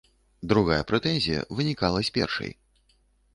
Другая 0.53 0.79
прэтэнзія 0.91 1.43
вынікала 1.59 1.99
з 2.09 2.17
першай. 2.17 2.51